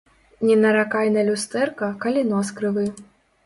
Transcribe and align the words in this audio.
Не 0.47 0.55
наракай 0.61 1.11
на 1.17 1.25
люстэрка, 1.29 1.93
калі 2.07 2.27
нос 2.33 2.53
крывы 2.61 2.91